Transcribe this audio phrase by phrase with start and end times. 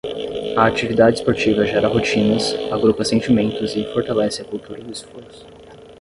[0.57, 5.45] A atividade esportiva gera rotinas, agrupa sentimentos e fortalece a cultura do esforço.